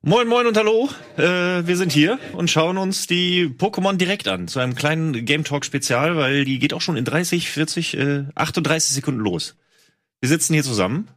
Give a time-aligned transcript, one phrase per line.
[0.00, 0.88] Moin, moin und hallo.
[1.18, 1.22] Äh,
[1.66, 4.48] wir sind hier und schauen uns die Pokémon direkt an.
[4.48, 8.24] Zu einem kleinen Game Talk Spezial, weil die geht auch schon in 30, 40, äh,
[8.34, 9.56] 38 Sekunden los.
[10.20, 11.08] Wir sitzen hier zusammen.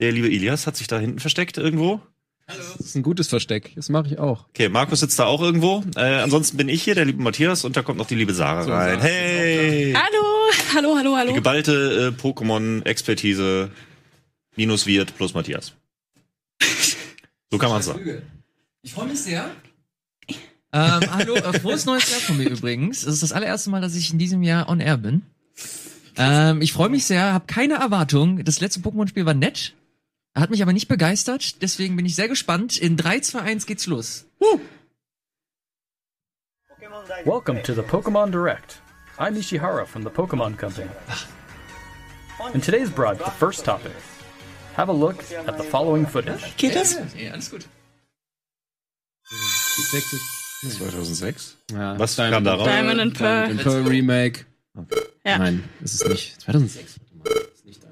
[0.00, 2.00] Der liebe Ilias hat sich da hinten versteckt irgendwo.
[2.46, 3.72] Das ist ein gutes Versteck.
[3.76, 4.46] Das mache ich auch.
[4.50, 5.82] Okay, Markus sitzt da auch irgendwo.
[5.96, 8.64] Äh, ansonsten bin ich hier, der liebe Matthias, und da kommt noch die liebe Sarah
[8.64, 9.00] rein.
[9.00, 9.94] Hey!
[9.94, 11.32] Hallo, hallo, hallo, Die hallo.
[11.34, 13.70] geballte äh, Pokémon-Expertise
[14.56, 15.72] minus Wirt plus Matthias.
[17.50, 18.22] So kann man sagen.
[18.82, 19.50] Ich freue mich sehr.
[20.72, 23.02] Ähm, hallo, äh, frohes neues Jahr von mir übrigens.
[23.02, 25.22] Es ist das allererste Mal, dass ich in diesem Jahr on air bin.
[26.16, 28.44] Ähm, ich freue mich sehr, habe keine Erwartung.
[28.44, 29.74] Das letzte Pokémon-Spiel war nett,
[30.34, 31.62] hat mich aber nicht begeistert.
[31.62, 32.76] Deswegen bin ich sehr gespannt.
[32.76, 34.26] In 3, 2, 1 geht's los.
[37.24, 38.80] Welcome to the Pokemon Direct.
[39.18, 40.90] I'm Ishihara from the Pokemon Company.
[42.52, 43.92] In today's broad, the first topic.
[44.76, 46.42] Have a look at the following footage.
[46.56, 46.96] Geht das?
[47.16, 47.66] Ja, alles gut.
[50.60, 51.56] 2006?
[51.72, 52.66] Ja, Was Diamond- kam da raus?
[52.68, 53.50] Diamond and Pearl.
[53.50, 54.46] Ein Pearl Remake.
[55.24, 55.38] Ja.
[55.38, 56.40] Nein, ist es nicht.
[56.42, 56.94] 2006.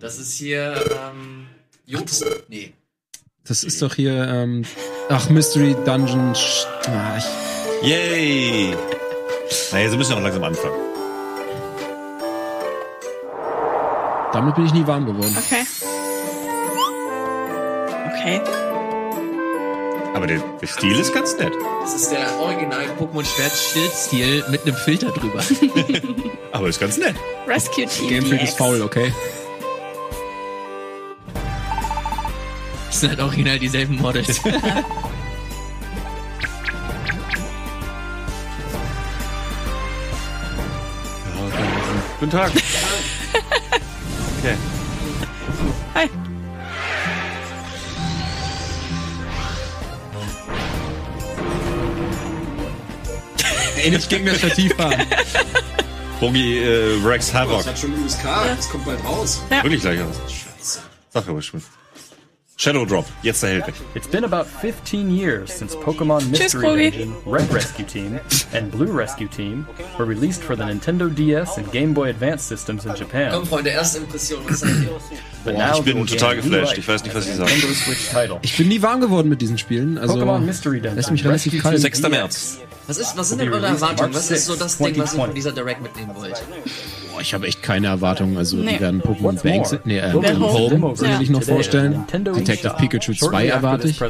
[0.00, 1.46] Das ist hier, ähm,
[1.86, 2.26] Johto.
[2.48, 2.72] Nee.
[3.44, 4.64] Das ist doch hier, ähm,
[5.08, 6.34] ach, Mystery Dungeon.
[6.86, 8.76] Ah, ich, Yay!
[9.72, 10.74] Naja, sie müssen ja auch langsam anfangen.
[14.32, 15.36] damit bin ich nie warm geworden.
[15.38, 15.62] Okay.
[18.22, 18.40] Okay.
[20.14, 21.52] Aber der, der Stil ist ganz nett.
[21.80, 25.42] Das ist der original Pokémon Schwert Schild-Stil mit einem Filter drüber.
[26.52, 27.16] Aber ist ganz nett.
[27.48, 28.08] Rescue Team.
[28.08, 28.50] Game Freak DX.
[28.50, 29.12] ist faul, okay?
[32.86, 34.40] Das sind halt original dieselben Models.
[42.20, 42.52] Guten Tag.
[44.44, 44.56] Okay.
[45.94, 46.21] Hi.
[53.82, 55.06] Ey, nicht gegen das Stativ fahren.
[56.20, 57.66] Bogi äh, Rex Havoc.
[57.66, 58.22] hat schon USK,
[58.56, 59.42] das kommt bald raus.
[59.48, 60.80] Wirklich gleich aus.
[61.10, 61.60] Sag aber schon.
[62.62, 63.74] Shadow Drop, jetzt der Held.
[63.96, 66.90] It's been about 15 years since Pokemon Tschüss, Mystery Kogi.
[66.92, 68.20] Dungeon, Red Rescue Team,
[68.52, 69.66] and Blue Rescue Team
[69.98, 73.44] were released for the Nintendo DS and Game Boy Advance systems in Komm, Japan.
[73.46, 74.44] Freunde, erste Impression.
[74.48, 74.90] Was seid ihr?
[75.44, 76.78] But Boah, now ich bin total geflasht.
[76.78, 78.38] Ich weiß nicht, was ich title.
[78.42, 79.98] Ich bin nie warm geworden mit diesen Spielen.
[79.98, 81.74] Also, Pokémon Mystery lässt Dungeon, mich relativ Rescue kalt.
[81.74, 82.00] Team 6.
[82.00, 82.10] DX.
[82.10, 82.58] März.
[82.86, 84.14] Was, ist, was sind denn eure Erwartungen?
[84.14, 85.20] Was ist so 6, das Ding, was ihr 2020.
[85.20, 86.40] von dieser Direct mitnehmen wollt?
[87.12, 88.36] Boah, ich habe echt keine Erwartungen.
[88.36, 88.74] Also, Nee.
[88.74, 90.38] die werden Pokémon What's Banks, nee, äh, Home.
[90.40, 92.04] Home, will ich noch vorstellen.
[92.10, 92.78] Detective eShop.
[92.78, 94.00] Pikachu 2 Shortly after erwarte ich.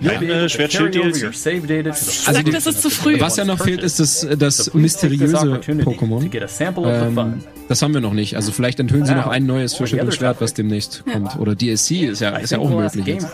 [0.00, 1.32] Ja, be äh, Schwertschild DLC.
[1.32, 3.18] full das ist zu früh.
[3.18, 6.86] Was ja noch fehlt, ist das, das mysteriöse Pokémon.
[6.86, 8.36] Ähm, das haben wir noch nicht.
[8.36, 10.54] Also vielleicht enthüllen sie noch ein neues für For the Schild und other Schwert, was
[10.54, 11.38] demnächst kommt.
[11.38, 13.06] Oder DLC ist ja, ist ja auch möglich.
[13.06, 13.26] Jetzt.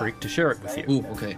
[0.87, 1.37] Oh, okay.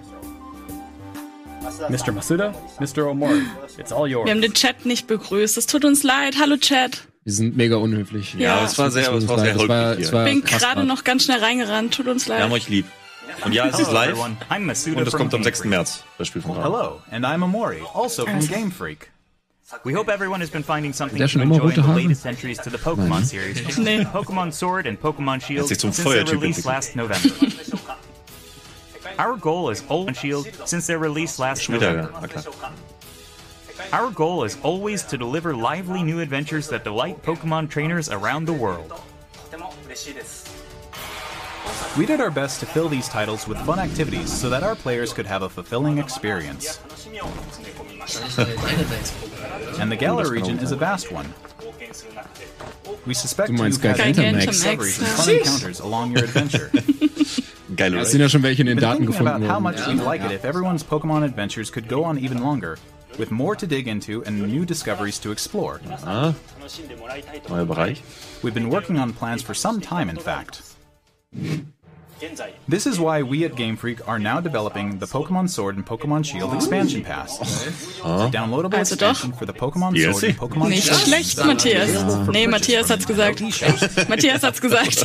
[1.88, 2.12] Mr.
[2.12, 3.06] Masuda, Mr.
[3.08, 3.42] Omori,
[3.78, 4.26] it's all yours.
[4.26, 5.56] Wir haben den Chat nicht begrüßt.
[5.56, 6.36] Es tut uns leid.
[6.40, 7.06] Hallo Chat.
[7.24, 8.34] Wir sind mega unhöflich.
[8.34, 11.94] Ja, es war sehr, es war sehr holprig war Bin gerade noch ganz schnell reingerannt.
[11.94, 12.52] Tut uns Wir haben leid.
[12.52, 12.86] euch lieb.
[13.44, 14.36] Und ja, es ist live und
[14.70, 15.60] es kommt am Game 6.
[15.60, 15.70] Freak.
[15.70, 16.62] März, das Spiel von Rahmen.
[16.64, 19.10] Hello, and I'm Amori, also from Game Freak.
[19.82, 22.26] We hope everyone has been finding something Der to schon immer enjoy in the latest
[22.26, 23.58] entries to the Pokemon series.
[24.12, 27.30] Pokemon Sword and Pokemon Shield since their release last November.
[29.18, 32.12] Our goal is always Shield since their release last Wieder, November.
[32.12, 32.72] ja, na klar.
[33.92, 38.52] Our goal is always to deliver lively new adventures that delight Pokemon trainers around the
[38.52, 38.92] world.
[41.96, 45.12] We did our best to fill these titles with fun activities so that our players
[45.12, 46.78] could have a fulfilling experience.
[49.78, 51.32] And the Galar region is a vast one.
[53.06, 54.46] We suspect you've had Gigantamax.
[54.46, 56.70] discoveries fun encounters along your adventure.
[57.76, 60.02] Geile Es sind ja schon welche in den Daten thinking about gefunden how much we'd
[60.02, 62.76] like it if everyone's Pokemon adventures could go on even longer,
[63.18, 65.80] with more to dig into and new discoveries to explore.
[67.48, 68.00] Neuer Bereich.
[68.42, 70.60] We've been working on plans for some time, in fact.
[72.68, 76.24] This is why we at Game Freak are now developing the Pokemon Sword and Pokemon
[76.24, 77.38] Shield expansion pass.
[78.02, 79.10] A downloadable Also doch.
[79.10, 80.12] expansion for the Pokemon DLC.
[80.12, 81.00] Sword and Pokemon Nicht Shield.
[81.00, 82.28] schlecht, Matthias.
[82.28, 83.40] Nee, Matthias hat's gesagt.
[84.08, 85.04] Matthias hat's gesagt.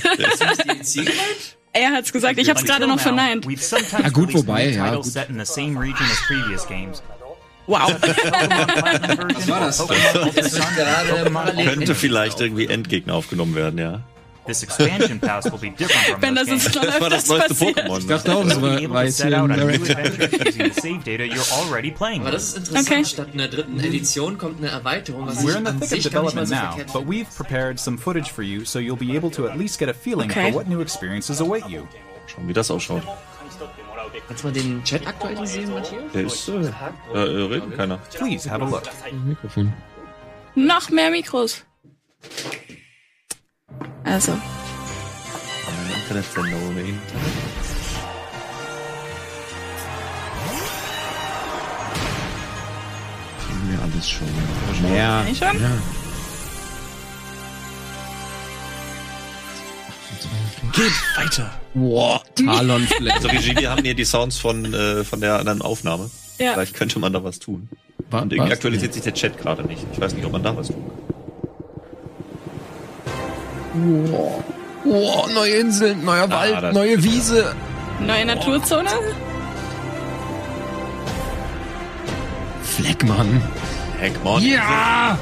[1.74, 2.38] Er hat's gesagt.
[2.40, 3.46] Ich hab's gerade noch verneint.
[4.04, 5.06] Ja, gut, wobei, ja, gut.
[7.68, 7.94] Wow.
[8.00, 9.78] Version, war das?
[9.88, 14.02] Gerade parallel- Könnte vielleicht irgendwie Endgegner aufgenommen werden, ja.
[14.50, 17.54] This expansion pass will be different from Wenn those das jetzt Das war das neueste.
[17.54, 18.00] Pokémon.
[18.00, 19.60] Ich dachte auch, es You'll war, be able war to jetzt set hier out ein
[19.62, 19.90] on new Direct.
[20.00, 22.22] adventures using the save data you're already playing.
[22.22, 22.34] Aber with.
[22.34, 22.88] das ist interessant.
[22.92, 23.06] Okay.
[23.06, 26.56] Statt einer dritten Edition kommt eine Erweiterung, was We're in the thick of development so
[26.56, 29.78] now, but we've prepared some footage for you so you'll be able to at least
[29.78, 30.50] get a feeling Okay.
[30.52, 31.88] for what new experiences await you.
[32.26, 33.04] Schauen, wie das ausschaut.
[34.28, 36.02] Kannst du mal den Chat aktualisieren, Matthias?
[36.12, 36.54] Der ist, äh,
[37.14, 37.98] äh, redet keiner.
[38.18, 38.82] Please have a look.
[39.28, 39.72] Mikrofon.
[40.56, 41.64] Noch mehr Mikros.
[44.04, 44.34] Also,
[45.96, 47.34] Internetsender ohne Internet.
[53.48, 54.96] Kennen wir alles schon.
[54.96, 55.26] Ja.
[55.30, 55.60] ich schon?
[55.62, 55.70] ja.
[60.74, 61.52] Geht weiter.
[61.74, 63.14] Wow, Talonfleck.
[63.16, 66.10] Also Regie, wir haben hier die Sounds von, äh, von der anderen Aufnahme.
[66.38, 66.54] Ja.
[66.54, 67.68] Vielleicht könnte man da was tun.
[68.10, 69.82] Wa- Und irgendwie aktualisiert sich der Chat gerade nicht.
[69.92, 71.19] Ich weiß nicht, ob man da was tun kann.
[73.82, 74.44] Wow.
[74.84, 77.54] wow, neue Inseln, neuer Wald, das- neue Wiese.
[78.00, 78.90] neue Naturzone.
[82.64, 83.42] Fleckmann.
[84.00, 84.42] Heckmon.
[84.42, 85.18] Ja!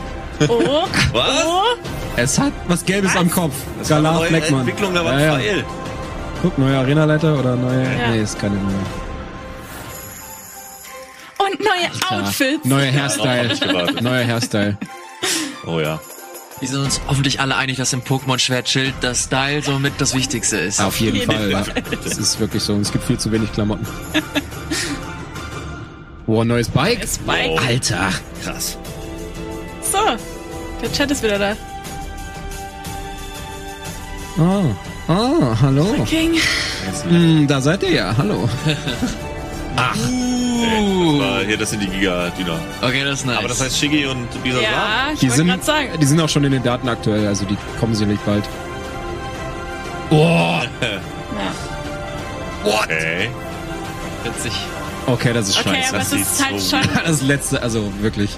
[0.47, 1.45] Oh, Was?
[1.45, 1.63] oh.
[2.15, 3.53] Es hat was Gelbes am Kopf.
[3.79, 4.59] Das war eine Galar neue Fleckmann.
[4.61, 5.63] Entwicklung, da war ja, ja.
[6.41, 7.83] Guck, neuer Arenaleiter oder neue.
[7.83, 8.09] Ja.
[8.11, 8.73] Nee, ist keine neue.
[11.39, 12.19] Und neue.
[12.19, 12.65] Outfits.
[12.65, 13.55] Neuer Hairstyle.
[14.01, 14.77] neuer Hairstyle.
[15.65, 15.99] Oh ja.
[16.59, 20.81] Wir sind uns hoffentlich alle einig, dass im Pokémon-Schwertschild das Style somit das Wichtigste ist.
[20.81, 21.63] Auf jeden jeden Fall, ja.
[22.03, 22.73] Das ist wirklich so.
[22.73, 23.85] Und es gibt viel zu wenig Klamotten.
[26.29, 26.97] Wow, neues Bike.
[26.97, 27.51] Neues Bike.
[27.51, 27.67] Wow.
[27.67, 28.09] Alter.
[28.43, 28.77] Krass.
[29.81, 29.97] So,
[30.81, 31.55] der Chat ist wieder da.
[34.37, 34.75] Oh.
[35.07, 36.03] Oh, hallo.
[36.05, 36.33] King.
[37.07, 38.17] Hm, da seid ihr ja.
[38.17, 38.49] Hallo.
[38.65, 38.75] Ey,
[39.77, 42.59] das war, hier, das sind die Giga-Diner.
[42.81, 43.37] Okay, das ist nice.
[43.37, 45.87] Aber das heißt Shiggy und dieser Ja, ich Die wollte sind, gerade sagen.
[45.99, 48.43] die sind auch schon in den Daten aktuell, also die kommen sicherlich bald.
[50.09, 51.53] Oh, Ja.
[52.81, 53.29] Okay.
[54.23, 54.51] witzig.
[55.05, 55.89] okay, das ist Okay, scheiße.
[55.93, 56.89] aber es sieht ist halt so schon.
[57.05, 58.31] Das letzte, also wirklich.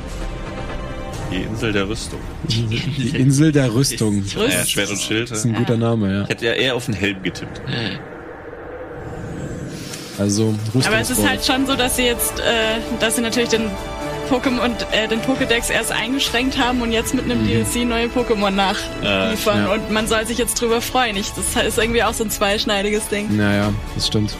[1.32, 2.20] Die Insel der Rüstung.
[2.48, 4.24] Die Insel der Rüstung.
[4.24, 4.72] Das Ja, Rüst.
[4.72, 5.30] Schwert und Schild.
[5.32, 6.24] ist ein guter Name, ja.
[6.24, 7.62] Ich hätte ja eher auf den Helm getippt.
[10.20, 10.54] Also.
[10.86, 13.72] Aber es ist halt schon so, dass sie jetzt, äh, dass sie natürlich den
[14.30, 19.60] Pokémon, äh, den Pokédex erst eingeschränkt haben und jetzt mit einem DLC neue Pokémon nachliefern.
[19.60, 19.74] Äh, ja.
[19.74, 21.16] Und man soll sich jetzt drüber freuen.
[21.18, 23.36] Ich, das ist irgendwie auch so ein zweischneidiges Ding.
[23.36, 24.36] Naja, das stimmt.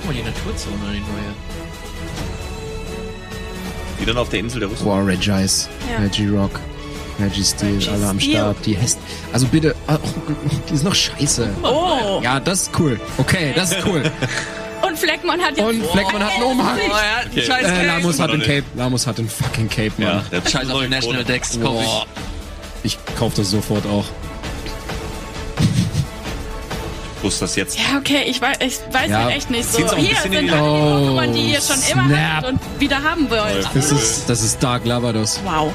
[0.00, 1.34] Guck mal, die Naturzone, die neue.
[4.00, 4.86] Die dann auf der Insel der Rüstung.
[4.86, 6.02] Boah, Regice, Ja.
[6.02, 6.58] Regirock,
[7.20, 7.94] Registeel, Registeel.
[7.94, 8.56] alle am Start.
[8.64, 8.98] Die Hest.
[9.32, 9.96] Also bitte, oh,
[10.70, 11.50] die ist noch scheiße.
[11.62, 12.20] Oh!
[12.22, 12.98] Ja, das ist cool.
[13.18, 14.02] Okay, das ist cool.
[15.02, 15.66] Und Fleckmann hat jetzt.
[15.66, 16.78] Und Fleckmann hat einen Umhang.
[16.86, 17.42] Oh ja, Okay.
[17.42, 18.40] scheiß Äh, Lamus hat den.
[18.40, 18.64] Cape.
[18.76, 20.22] Lamus hat den fucking Cape, Mann.
[20.30, 21.82] Ja, der Scheiß auf den National Dex, kauf
[22.82, 22.92] ich.
[22.94, 24.04] Ich kauf das sofort auch.
[27.20, 27.78] Plus das jetzt.
[27.78, 29.24] Ja, okay, ich weiß, ich weiß Ja.
[29.24, 29.76] halt echt nicht so.
[29.76, 32.34] Zieht's auch ein Hier sind in die- alle die Oh, Pokémon, die ihr schon immer
[32.36, 33.68] habt und wieder haben wollt.
[33.74, 35.38] Das ist, das ist Dark Lavados.
[35.44, 35.70] Wow.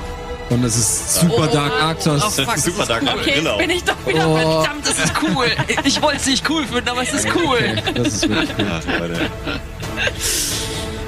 [0.50, 2.22] Und das ist Super Dark Arctos.
[2.24, 3.58] Oh, fuck, Super Dark ist Knight, Okay, genau.
[3.60, 4.36] jetzt bin ich doch wieder Oh.
[4.62, 4.88] verdammt.
[4.88, 5.46] Das ist cool.
[5.84, 7.58] Ich wollte es nicht cool finden, aber es ist cool.
[7.58, 9.30] Okay, das ist wirklich cool.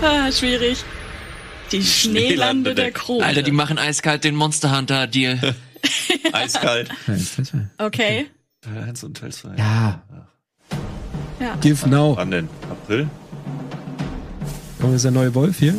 [0.02, 0.84] Ah, schwierig.
[1.72, 3.26] Die Schneelande der Krone.
[3.26, 5.38] Alter, die machen eiskalt den Monster Hunter Deal.
[6.34, 6.90] Eiskalt.
[7.78, 8.28] Okay.
[8.62, 9.50] Teil 1 und Teil 2.
[9.58, 10.02] Ja.
[11.40, 11.56] Ja.
[11.62, 12.16] Give now.
[12.18, 12.50] Wann denn?
[12.72, 13.08] April?
[14.80, 15.76] Kommt jetzt der neue Wolf hier?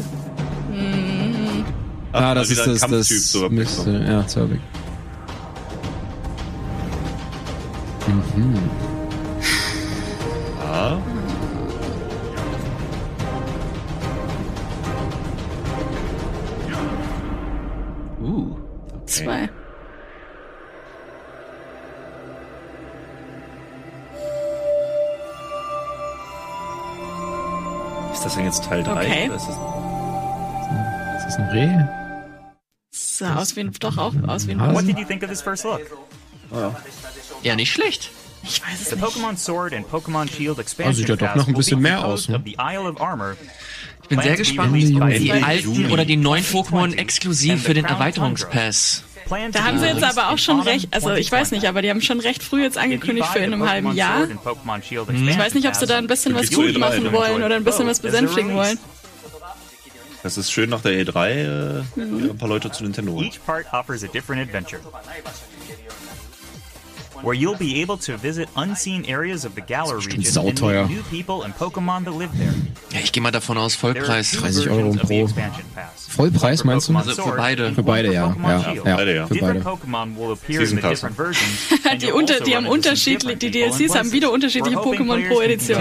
[2.13, 4.61] Ach, Ah, das wieder ist das, das zur müsste, ja, Zerbeck.
[8.07, 8.55] Mhm.
[10.63, 10.99] Ja.
[18.23, 18.57] Uh.
[19.07, 19.49] Zwei.
[28.13, 28.93] Ist das denn jetzt Teil 3?
[28.93, 29.27] Okay.
[29.27, 29.57] Oder ist das
[31.19, 32.08] Ist das ein Reh?
[33.19, 34.61] Sah aus wie ein, doch auch aus wie ein?
[34.61, 35.81] What did you think of this first look?
[37.43, 38.13] Ja, nicht schlecht.
[38.45, 39.05] Ich weiß es The nicht.
[39.05, 42.37] Pokemon Sword and Pokemon Shield expansion sieht ja doch noch ein bisschen mehr aus, ne?
[42.37, 43.37] of the Isle of Armor.
[44.05, 47.87] Ich bin sehr gespannt, die the alten oder die neuen Pokémon 2020 exklusiv für den
[47.87, 49.03] Erweiterungspass.
[49.53, 51.53] Da haben sie jetzt aber auch schon recht, also ich weiß 2020.
[51.59, 54.27] nicht, aber die haben schon recht früh jetzt angekündigt für in einem halben Jahr.
[54.27, 57.57] Shield Ich weiß nicht, ob sie da ein bisschen was gut machen E3 wollen oder
[57.57, 58.79] ein bisschen was besänftigen wollen.
[60.29, 62.31] Das ist schön nach der E3, äh, Mhm.
[62.33, 63.13] ein paar Leute zu Nintendo.
[63.13, 63.25] holen.
[63.25, 64.79] Each part offers a different adventure.
[67.23, 71.03] where you'll be able to visit unseen areas of the Galar region and meet new
[71.11, 72.55] people and Pokemon that live there.
[72.93, 74.31] Ja, ich gehe mal davon aus, Vollpreis.
[74.33, 75.29] two 30 Euro pro-.
[76.09, 76.93] Vollpreis, meinst du?
[76.93, 77.73] Pokemon Also für beide.
[77.73, 78.37] Für beide, ja.
[78.41, 79.27] Ja, ja, Beide, ja.
[79.27, 79.61] für beide.
[79.61, 81.01] Pokemon will appear Season in the Pass.
[81.01, 81.85] different versions.
[81.91, 85.81] and Die, unter, also die haben unterschiedliche, die DLCs haben wieder unterschiedliche Pokémon pro Edition.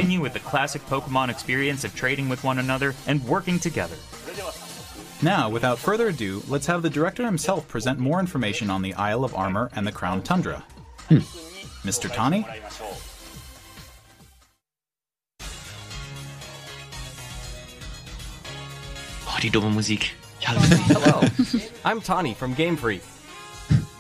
[5.22, 9.24] Now, without further ado, let's have the director himself present more information on the Isle
[9.24, 10.64] of Armor and the Crown Tundra.
[11.10, 12.12] Mr.
[12.14, 12.46] Tani?
[19.28, 20.12] Oh, die dumme Musik.
[20.40, 21.22] Hello,
[21.84, 23.02] I'm Tani from Game Freak.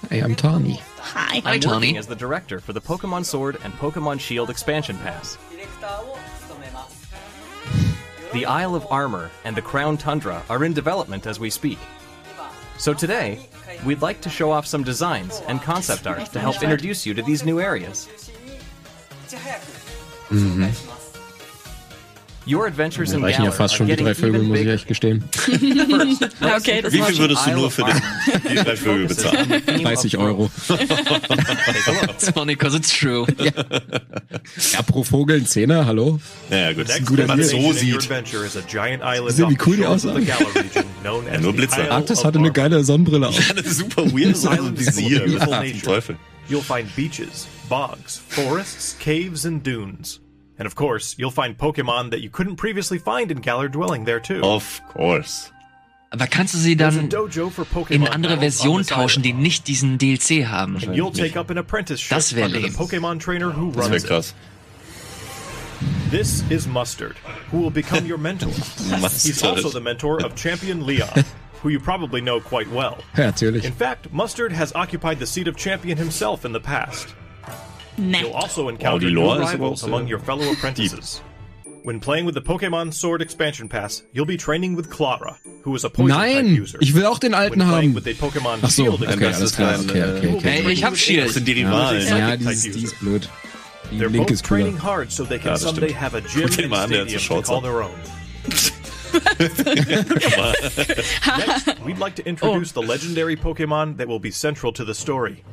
[0.09, 0.79] Hey, I'm Tani.
[0.97, 1.41] Hi.
[1.43, 1.87] Hi, I'm Tony.
[1.87, 5.37] working as the director for the Pokemon Sword and Pokemon Shield expansion pass.
[8.33, 11.79] The Isle of Armor and the Crown Tundra are in development as we speak.
[12.77, 13.47] So today,
[13.85, 17.21] we'd like to show off some designs and concept art to help introduce you to
[17.21, 18.07] these new areas.
[20.29, 20.96] Mm-hmm.
[22.47, 25.23] Your adventures in Reichen ja fast schon die drei Vögel, muss ich echt gestehen.
[26.39, 28.01] Ja, okay, das Wie viel würdest du nur für den,
[28.49, 29.61] die drei Vögel bezahlen?
[29.65, 30.49] 30 Euro.
[32.09, 33.25] It's funny because it's true.
[34.73, 36.19] Ja, pro Vogel ein Zehner, hallo?
[36.49, 36.87] Naja, gut.
[37.05, 38.01] guter Wenn man so sieht.
[38.01, 40.25] Seht, wie cool die aussahen.
[41.01, 41.81] Known as nur the Blitze.
[41.81, 43.49] Isle Arctis of hatte eine geile Sonnenbrille auf.
[43.49, 44.37] Eine super weird
[44.77, 45.27] Visier.
[45.27, 46.17] Ja, Teufel.
[46.49, 50.21] You'll find beaches, bogs, forests, caves, and dunes.
[50.59, 54.19] And of course, you'll find Pokemon that you couldn't previously find in Galar dwelling there
[54.19, 54.41] too.
[54.43, 55.51] Of course.
[56.11, 58.87] Aber kannst du sie There's a dann dojo for Pokemon in andere battles on this
[58.87, 60.77] tauschen, die nicht diesen DLC haben?
[60.77, 62.73] And you'll take up an apprenticeship Das wär under the lame.
[62.75, 64.07] Pokemon trainer who Das wäre runs it.
[64.07, 64.33] krass.
[66.09, 67.17] This is Mustard,
[67.51, 68.49] who will become your mentor.
[68.51, 71.25] He's also the mentor of Champion Leon,
[71.61, 72.97] who you probably know quite well.
[73.17, 73.65] Ja, natürlich.
[73.65, 77.13] In fact, Mustard has occupied the seat of champion himself in the past.
[77.97, 78.21] Nett.
[78.21, 81.21] You'll also encounter die new rivals among your fellow apprentices.
[81.83, 85.85] When playing with the Pokemon Sword expansion pass, you'll be training with Clara, who is
[85.85, 86.77] a poison type Nein, user.
[86.81, 87.93] ich will auch den when alten playing haben.
[87.95, 89.73] with the Pokemon Ach so, Shield okay, expansion alles klar.
[89.79, 90.61] Okay, okay, will okay.
[90.63, 91.19] Hey, ich hab with Shield.
[91.27, 92.01] Ace, Das sind die who is Rivalen.
[92.01, 93.29] psychic Ja, type die ist, ist blöd.
[93.89, 94.61] Die They're Link both ist cooler.
[94.63, 96.01] training hard so they can Ja, someday stimmt.
[96.01, 97.63] have a gym Guck and an, der hat so stadium to call an.
[97.63, 97.95] their own.
[101.37, 105.43] Next, we'd like to introduce the legendary Pokemon that will be central to the story.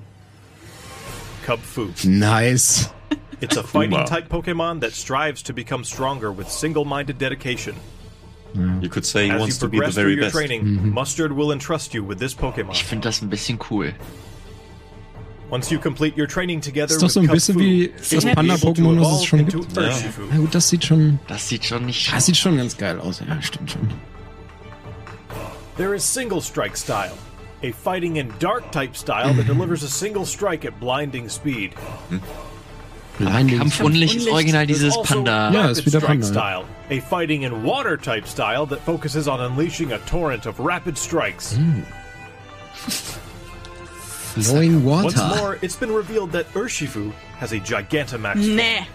[1.45, 2.05] Cubfu.
[2.05, 2.89] Nice.
[3.41, 7.75] It's a fighting type Pokemon that strives to become stronger with single minded dedication.
[8.81, 10.35] You could say he As wants you to be the progress through very your best.
[10.37, 12.71] training, Mustard will entrust you with this Pokemon.
[12.73, 13.93] Ich finde das ein bisschen cool.
[15.51, 18.31] Once you complete your training together Ist doch so ein bisschen wie you'll das be
[18.31, 19.77] able to Panda-Pokémon, was es schon into gibt.
[19.77, 20.23] Urshifu.
[20.31, 22.13] Na gut, das sieht schon, Das sieht schon nicht.
[22.13, 23.21] das sieht schon ganz geil aus.
[23.29, 23.91] Ja, stimmt schon.
[25.77, 27.13] There is Single Strike Style,
[27.65, 31.75] a fighting and dark type style that delivers a single strike at blinding speed.
[33.19, 33.59] Blinding.
[33.59, 35.51] Kampfunlicht ist original dieses Panda.
[35.51, 36.27] Ja, Rapid ist wieder Strike Panda.
[36.27, 40.99] Style, a fighting and water type style that focuses on unleashing a torrent of rapid
[40.99, 41.57] strikes.
[41.57, 41.83] Hmm.
[44.43, 45.37] Flowing Once Water.
[45.41, 48.45] more, it's been revealed that Urshifu has a Gigantamax.
[48.45, 48.87] form.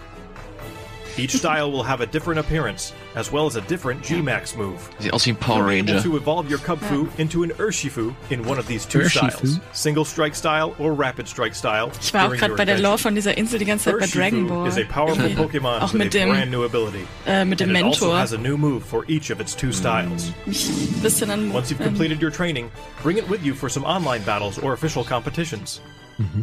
[1.16, 1.24] Nee.
[1.24, 4.78] Each style will have a different appearance, as well as a different G-Max move.
[5.00, 6.02] Sieht aus wie ein Power You're able Ranger.
[6.02, 9.30] to evolve your Cubfu into an Urshifu in one of these two Urshifu?
[9.46, 11.90] styles: single strike style or rapid strike style.
[12.00, 12.78] Ich war auch during gerade your bei der.
[12.78, 14.68] Lore von dieser Insel die ganze Zeit bei Dragon Urshifu Ball.
[14.68, 15.34] is a powerful Okay.
[15.60, 17.06] Pokemon Auch with mit a dem, brand new ability.
[17.26, 19.72] äh, mit dem and it also has a new move for each of its two
[19.72, 20.32] styles.
[20.46, 21.02] Mm.
[21.02, 22.70] Bisschen an Once you've ähm, completed your training,
[23.02, 25.80] bring it with you for some online battles or official competitions.
[26.18, 26.42] Mm-hmm.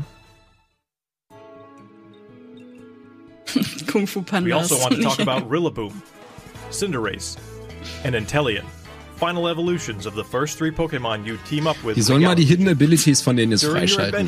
[3.98, 4.46] Kung Fu Pandas.
[4.46, 5.92] We also want to talk about Rillaboom,
[6.70, 7.36] Cinderace,
[8.04, 8.64] and Inteleon.
[9.16, 11.96] Final evolutions of the first three Pokemon you team up with.
[11.96, 12.46] Die sollen mal die.
[12.46, 14.28] Hidden Abilities von denen jetzt freischalten.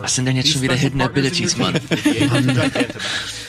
[0.00, 1.74] Was sind denn jetzt schon wieder Hidden Abilities, Mann?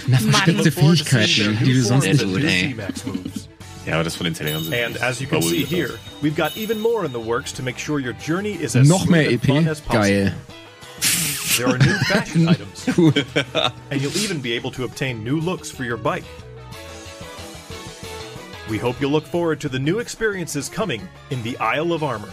[0.07, 2.25] Na, versteckte Fähigkeiten, die du sonst nicht.
[2.25, 3.47] moves.
[3.85, 4.73] Ja, aber das von den Italienern sind.
[4.73, 7.77] And as you can see here, we've got even more in the works to make
[7.79, 9.45] sure your journey is as Noch smooth mehr and EP?
[9.45, 10.07] fun as possible.
[10.07, 10.33] Geil.
[11.59, 12.87] There are new fashion items,
[13.91, 16.23] and you'll even be able to obtain new looks for your bike.
[18.69, 21.01] We hope you'll look forward to the new experiences coming
[21.31, 22.29] in the Isle of Armor.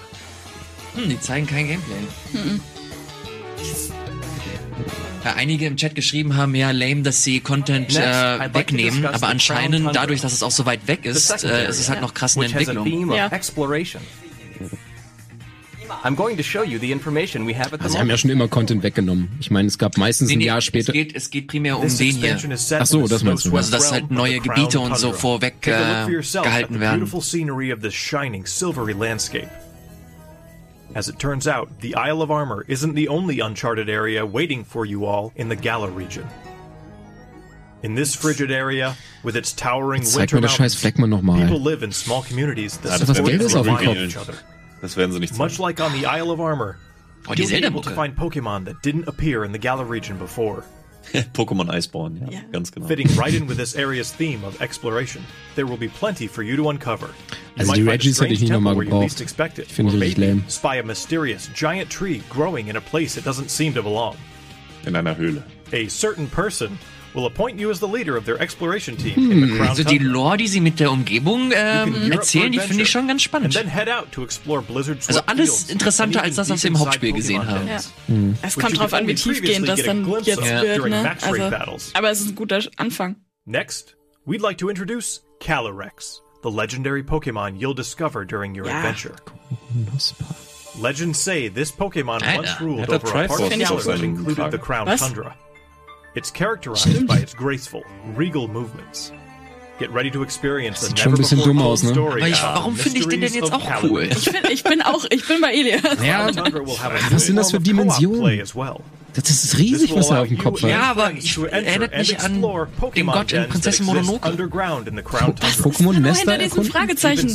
[0.94, 2.06] Hm, die zeigen kein Gameplay.
[5.24, 9.92] Ja, einige im Chat geschrieben haben, ja, lame, dass sie Content äh, wegnehmen, aber anscheinend,
[9.92, 12.42] dadurch, dass es auch so weit weg ist, äh, ist es halt noch krass a
[12.42, 13.12] Entwicklung.
[13.12, 13.26] Ja.
[13.26, 14.02] exploration.
[16.02, 19.28] Also, sie haben ja schon immer Content weggenommen.
[19.40, 20.92] Ich meine, es gab meistens Nee, ein nee, Jahr es später.
[20.92, 22.08] geht, es geht primär um den hier.
[22.08, 23.56] expansion is set Ach so, das meinst du.
[23.56, 26.80] Also, dass halt neue Gebiete und so vorweg, Take a look äh, for yourself gehalten
[26.80, 27.00] werden.
[27.00, 29.48] beautiful scenery of this shining silvery landscape.
[30.94, 34.86] As it turns out, the Isle of Armor isn't the only uncharted area waiting for
[34.86, 36.24] you all in the Gala region.
[37.82, 41.38] In this frigid area, with its towering Zeig winter mir das scheiß mountains, Fleckmann nochmal.
[41.46, 44.08] people live in small communities that Ja, support Gelbes and auf dem rely on Kopf.
[44.08, 44.34] each other.
[44.80, 46.76] Das werden sie nicht Much like on the Isle of Armor,
[47.28, 50.16] Oh, die you'll be able to find Pokemon that didn't appear in the Gala region
[50.18, 50.62] before.
[51.34, 52.40] Pokémon Iceborne, ja, Ja.
[52.52, 52.86] ganz genau.
[52.88, 55.22] Fitting right in with this area's theme of exploration,
[55.54, 57.06] there will be plenty for you to uncover.
[57.56, 58.90] You Also might die find a Reggies hätte ich strange nicht nochmal temple where you
[58.90, 59.02] gebraucht.
[59.02, 60.50] least expect it, Finde ich or richtig maybe lame.
[60.50, 64.16] spy a mysterious giant tree growing in a place it doesn't seem to belong.
[64.84, 65.42] In einer Höhle.
[65.72, 66.76] A certain person
[67.16, 69.98] will appoint you as the leader of their exploration team in the Crown Also die.
[69.98, 73.56] Lore, die sie mit der Umgebung ähm, erzählen, die finde ich schon ganz spannend.
[73.56, 77.66] Also alles interessanter als das, was wir im Hauptspiel gesehen haben.
[77.66, 77.92] dens.
[78.42, 81.16] Es Which kommt drauf could an, wie tiefgehend das dann jetzt of wird, ne?
[81.22, 83.16] Also, aber es ist ein guter Anfang.
[83.46, 83.96] Next,
[84.26, 88.78] we'd like to introduce Calyrex, the legendary Pokemon you'll discover during your Ja.
[88.78, 89.14] adventure.
[90.78, 92.36] Legends say this Pokemon Alter.
[92.36, 95.00] once ruled er over a part of Galar that included the Crown Was?
[95.00, 95.34] Tundra.
[96.16, 97.82] It's characterized by its graceful,
[98.16, 99.12] regal movements.
[99.78, 101.92] Get ready to experience the Sieht schon ein bisschen dumm aus, ne?
[101.92, 104.08] Aber ich, warum finde ich den denn Mysteries jetzt of auch cool?
[104.10, 105.82] Ich bin, ich bin auch, ich bin bei Elias.
[106.02, 108.20] Ja, Crown Tundra will have a Was sind das für Dimensionen?
[108.22, 108.80] play as well.
[109.12, 110.98] Das ist riesig, was er auf dem Kopf Ja, hat.
[110.98, 114.26] aber ich erinnert mich an den Gott in Prinzessin Mononoke.
[114.26, 115.48] Underground in the Crown Tundra.
[115.62, 116.70] Pokémon Nur Nester erkunden?
[116.70, 117.28] Fragezeichen.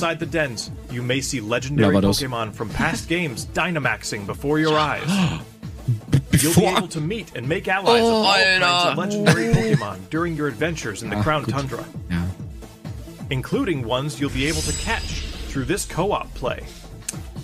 [0.92, 1.96] you may see legendary.
[1.96, 5.02] Pokemon from past games Dynamaxing before your eyes.
[6.40, 10.36] You'll be able to meet and make allies of all kinds of legendary Pokemon during
[10.36, 11.54] your adventures in the Ah, Crown gut.
[11.56, 12.24] Tundra, Ja.
[13.30, 16.64] including ones you'll be able to catch through this co-op play.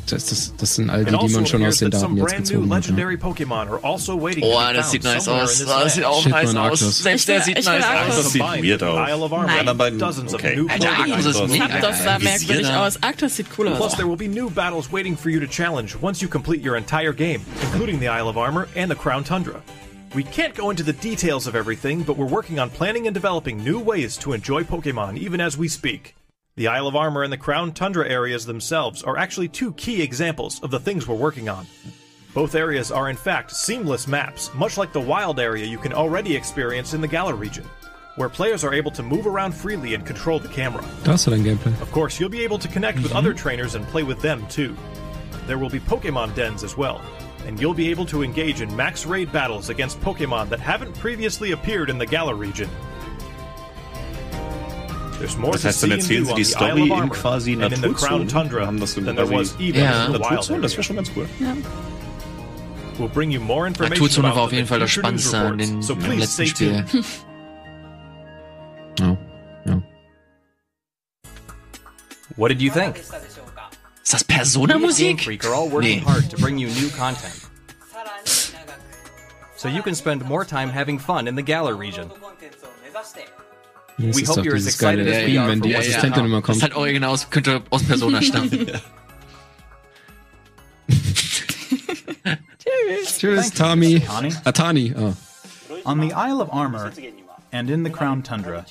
[0.07, 2.15] Das, das, das sind all It die, die man schon aus appears den that some
[2.15, 2.69] Daten jetzt brand new gezogen hat.
[2.69, 2.75] Ne?
[2.75, 5.41] legendary Pokemon are also waiting oh, to Oh, be das sieht nice aus.
[5.41, 5.91] in this Das land.
[5.91, 6.81] sieht auch Shit, nice man, aus.
[6.81, 6.97] Arctos.
[6.99, 8.09] Selbst der will- sieht nice Arctos.
[8.17, 8.23] aus.
[8.23, 9.09] Das sieht weird the aus.
[9.09, 9.59] Isle of Armor Nein.
[9.59, 10.55] and Anderen dozens of okay.
[10.55, 11.11] new Alter, Pokemon.
[11.13, 13.03] Arctos ist mega Zapdos sah merkwürdig aus.
[13.03, 16.21] Arctos sieht cool Plus, there will be new battles waiting for you to challenge once
[16.21, 19.61] you complete your entire game, including the Isle of Armor and the Crown Tundra.
[20.15, 23.61] We can't go into the details of everything, but we're working on planning and developing
[23.63, 26.16] new ways to enjoy Pokemon even as we speak.
[26.57, 30.59] The Isle of Armor and the Crown Tundra areas themselves are actually two key examples
[30.61, 31.67] of the things we're working on.
[32.33, 36.35] Both areas are in fact seamless maps, much like the wild area you can already
[36.35, 37.63] experience in the Galar region,
[38.15, 40.83] where players are able to move around freely and control the camera.
[41.03, 41.79] Da hast du dein Gameplay.
[41.79, 43.17] Of course, you'll be able to connect with mm-hmm.
[43.17, 44.75] other trainers and play with them too.
[45.45, 47.03] There will be Pokemon dens as well,
[47.45, 51.51] and you'll be able to engage in max raid battles against Pokemon that haven't previously
[51.51, 52.67] appeared in the Galar region.
[55.19, 57.55] Das heißt, dann erzählen sie die Story in quasi.
[57.55, 60.05] Tundra Haben das so than there quasi- was even Ja.
[60.05, 61.27] in the wild Naturzonen, das wäre schon ganz cool.
[62.99, 65.93] We'll bring you more information Naturzone war auf jeden Fall das Spannendste an den so
[65.93, 66.85] am letzten Spiel.
[68.99, 69.15] Ja.
[69.65, 69.81] Ja.
[72.35, 72.95] What did you think?
[72.97, 75.27] Ist das Persona-Musik?
[75.81, 76.03] Nee.
[79.55, 82.11] So you can spend more time having fun in the Galar region.
[83.99, 85.59] Das We ist hope doch you're as dieses geile excited as we Theme, are wenn
[85.59, 86.27] for die what's to Assistentin come.
[86.27, 86.63] immer Das Das ist kommt.
[86.63, 88.67] halt original, aus- könnte aus Persona stammen.
[93.17, 94.01] Tschüss, Tami.
[94.01, 94.33] Tani.
[94.43, 94.93] Ah, Tani.
[94.97, 95.13] Ah.
[95.85, 96.91] On the Isle of Armor
[97.51, 98.65] and in the Crown Tundra,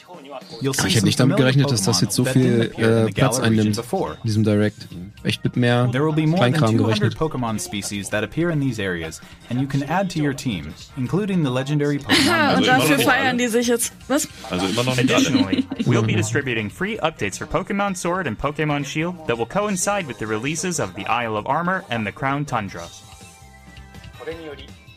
[0.60, 2.32] you'll see Ich hätte some nicht damit familiar gerechnet, dass das Pokemon jetzt so that
[2.34, 4.12] viel didn't appear in äh, the Platz Galar region einnimmt before.
[4.14, 4.88] in diesem Direct.
[5.24, 7.16] Echt mit mehr There will be more than Kleinkram 200 gerechnet.
[7.18, 11.42] Pokemon species that appear in these areas, and you can add to your team, including
[11.44, 12.56] the legendary Ja, Pokemon.
[12.56, 13.36] und immer dafür noch feiern alle.
[13.38, 13.92] die sich jetzt.
[14.08, 14.28] Was?
[14.50, 15.26] Also immer noch nicht alle.
[15.26, 20.06] Additionally, we'll be distributing free updates for Pokemon Sword and Pokemon Shield that will coincide
[20.06, 22.86] with the releases of the Isle of Armor and the Crown Tundra.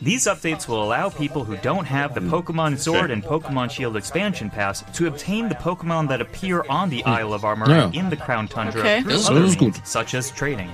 [0.02, 4.48] These updates will allow people who don't have the Pokemon Sword and Pokemon Shield expansion
[4.48, 7.84] pass to obtain the Pokemon that appear on the Isle of Armor Ja.
[7.84, 9.02] and in the Crown Tundra Okay.
[9.02, 9.74] through other ist gut.
[9.74, 10.70] means, such as trading.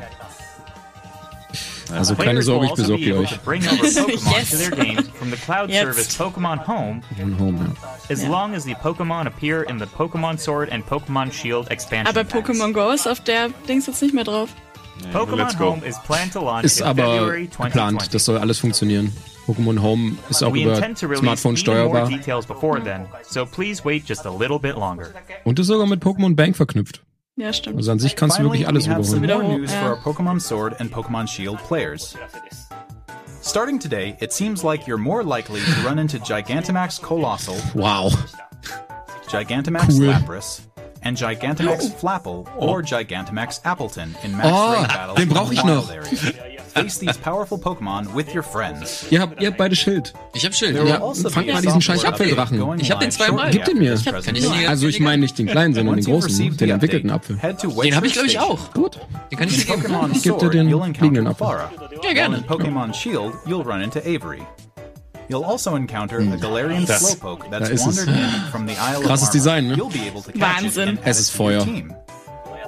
[1.93, 3.31] Also keine Players will Sorge, ich also besorge be able euch.
[3.33, 4.51] to bring over Pokemon Yes.
[4.51, 5.83] to their games from the cloud Jetzt.
[5.85, 7.03] service Pokemon Home
[7.39, 7.89] Home, ja.
[8.11, 12.25] as long as the Pokemon appear in the Pokemon Sword and Pokemon Shield expansion Aber
[12.25, 12.49] packs.
[12.49, 14.51] Pokémon Go ist auf der Dings jetzt nicht mehr drauf.
[15.59, 15.70] Go.
[15.70, 17.72] Home is planned to launch Ist in aber February geplant.
[18.00, 18.09] 2020.
[18.11, 19.12] Das soll alles funktionieren.
[19.46, 22.09] Pokémon Home ist auch we über intend to release Smartphone even more steuerbar.
[22.09, 25.11] details before then, so please wait just a little bit longer.
[25.44, 27.02] Und ist sogar mit Pokémon Bank verknüpft.
[27.37, 27.76] Ja, stimmt.
[27.76, 29.20] Also an sich kannst du wirklich alles rüberholen.
[29.20, 29.80] more Wiederhol- news ja.
[29.82, 32.16] for our Pokemon Sword and Pokemon Shield players.
[33.42, 38.11] Starting today, it seems like you're more likely to run into Gigantamax Colossal, Wow.
[39.28, 40.06] Gigantamax Cool.
[40.09, 40.61] Lapras,
[41.07, 45.53] and Gigantamax Flapple or Gigantamax Appleton in match Oh, raid battles den in the brauch
[45.53, 45.90] ich noch.
[46.75, 49.07] face these powerful Pokemon with your friends.
[49.11, 50.12] Ihr habt, ihr habt beide Schild.
[50.35, 50.77] Ich hab Schild.
[50.87, 52.79] Ja, also fangt be a mal diesen scheiß Apfeldrachen.
[52.81, 53.51] Ich hab den zweimal.
[53.51, 53.95] Gib den mir.
[53.95, 57.38] ich nicht- Also ich meine nicht den kleinen, sondern den großen, den the entwickelten Apfel.
[57.40, 58.73] head to Den habe ich, glaube ich, auch.
[58.75, 58.99] Gut.
[59.31, 60.12] Den kann ich In dir geben.
[60.12, 61.99] Geb dir Sword, den fliegenden encounter Apfel.
[62.05, 62.37] Ja, gerne.
[62.38, 64.42] in Pokemon Shield, you'll run into Avery.
[65.29, 69.23] You'll also encounter a Galarian Das- Slowpoke that's ist wandered in from the Isle Krasses
[69.25, 69.33] of Armor.
[69.33, 69.75] Design, ne?
[69.75, 70.83] You'll be able to catch Wahnsinn.
[70.83, 71.65] it and Es ist it to your Feuer.
[71.65, 71.95] team.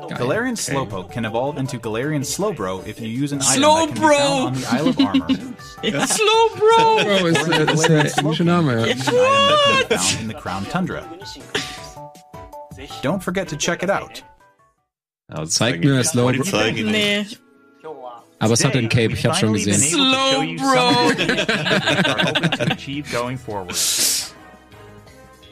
[0.09, 0.18] Geil.
[0.18, 4.01] Galarian Slowpoke can evolve into Galarian Slowbro if you use an item that can be
[4.01, 4.18] Slowbro!
[4.18, 6.07] found on the Isle of Armor.
[6.07, 6.79] Slow, Bro!
[6.81, 8.83] Oh, ist, ist der englische Name, ja.
[8.85, 11.05] An item that can be found in the Crown Tundra.
[13.03, 14.23] Don't forget to check it out.
[15.31, 16.87] Ja, das Zeig zeigen mir die- Slow- aber die zeigen.
[16.90, 17.27] Nee.
[18.38, 19.81] Aber es hat den Cape, ich hab's schon gesehen.
[19.81, 20.62] Slow, things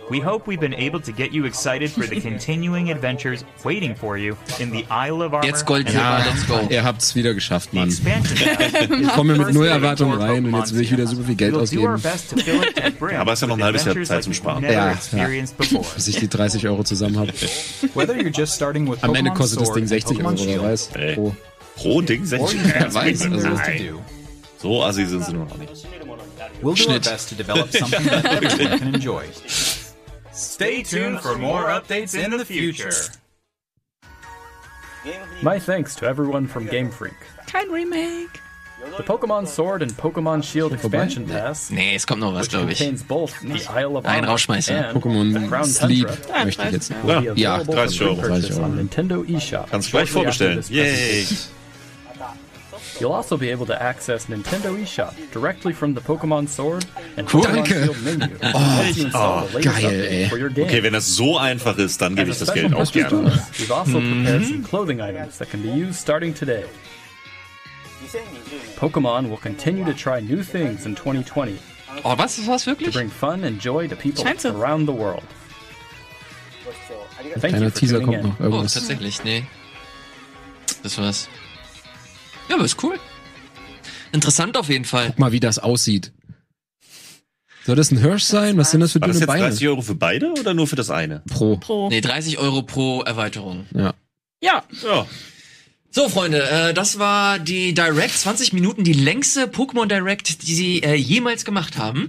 [0.09, 4.17] we hope we've been able to get you excited for the continuing adventures waiting for
[4.17, 5.47] you in the Isle of Armor.
[5.47, 6.67] Jetzt Gold, ja, let's go.
[6.71, 7.89] Ihr habt's wieder geschafft, Mann.
[7.89, 11.87] Ich komme mit null Erwartungen rein und jetzt will ich wieder super viel Geld ausgeben.
[13.19, 14.63] Aber ist ja noch ein halbes Jahr Zeit zum Sparen.
[14.63, 15.29] Ja, ja.
[15.95, 17.33] Bis ich die 30 Euro zusammen habe.
[19.03, 20.91] Am Ende kostet das Ding and 60 Euro, wer weiß.
[20.95, 21.15] Ey.
[21.15, 21.37] Pro.
[21.77, 24.03] Pro Ding, or 60 you have weiß, anything there also-.
[24.59, 25.87] So assi sind sie noch nicht.
[26.63, 27.05] We'll do our Schnitt.
[27.05, 29.27] best to develop something that everyone can enjoy.
[30.33, 32.93] Stay tuned for more updates in the future.
[35.43, 37.15] My thanks to everyone from Game Freak.
[37.47, 38.41] Kein Remake.
[38.97, 42.79] The Pokemon Sword and Pokemon Shield expansion pass, Nee, es kommt noch was, glaube ich.
[42.79, 44.93] contains both the Isle of Ein Rauschmeißer.
[44.95, 46.09] Pokémon Sleep
[46.45, 46.89] möchte ich jetzt.
[47.03, 48.15] be Ja, available 30 for Euro.
[48.21, 49.67] pre-purchase 30 Euro.
[49.71, 50.63] Kannst du gleich vorbestellen.
[50.69, 51.27] Yay!
[52.99, 56.87] You'll also be able to access Nintendo eShop directly from the Pokemon Sword
[57.19, 57.43] and Cool.
[57.43, 57.85] Pokemon Danke.
[57.85, 58.39] Shield menu.
[58.55, 60.29] Once you install the latest geil, update ey.
[60.29, 60.65] for your game.
[60.67, 63.31] Okay, wenn das so einfach ist, dann gebe ich das Geld auch gerne.
[63.59, 66.65] We've also prepared some clothing items that can be used starting today.
[68.79, 71.59] Pokemon will continue to try new things in 2020
[72.05, 72.95] Oh, was ist was to wirklich?
[72.95, 74.51] bring fun and joy to people Scheint so.
[74.55, 75.23] around the world.
[77.41, 78.23] Thank Kleiner Teaser kommt in.
[78.23, 78.41] noch.
[78.41, 78.75] Oh, Irgendwas.
[78.75, 79.45] tatsächlich, nee.
[80.83, 81.29] Das war's.
[82.49, 82.99] Ja, aber ist cool.
[84.13, 85.09] Interessant auf jeden Fall.
[85.09, 86.13] Guck mal, wie das aussieht.
[87.65, 88.57] Soll das ein Hirsch sein?
[88.57, 89.49] Was sind das für War das dünne jetzt Beine?
[89.49, 91.23] 30 Euro für beide oder nur für das eine?
[91.29, 91.57] Pro.
[91.57, 91.89] Pro.
[91.89, 93.67] Nee, 30 Euro pro Erweiterung.
[93.75, 93.95] Ja.
[94.41, 94.63] Ja.
[94.85, 95.07] Ja.
[95.91, 100.83] So, Freunde, äh, das war die Direct, 20 Minuten, die längste Pokémon Direct, die sie
[100.83, 102.09] äh, jemals gemacht haben.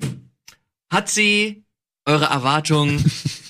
[0.91, 1.63] Hat sie
[2.05, 3.03] eure Erwartungen